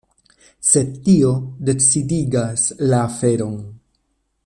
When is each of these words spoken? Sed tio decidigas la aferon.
Sed 0.69 0.95
tio 1.09 1.33
decidigas 1.69 2.65
la 2.93 3.03
aferon. 3.11 3.61